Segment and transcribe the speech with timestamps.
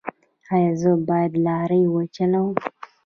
[0.53, 2.51] ایا زه باید لارۍ وچلوم؟